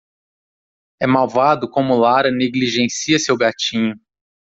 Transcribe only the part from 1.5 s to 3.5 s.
como Lara negligencia seu